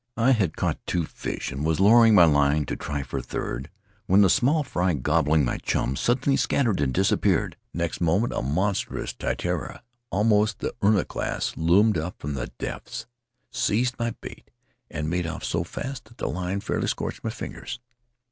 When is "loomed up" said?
11.55-12.15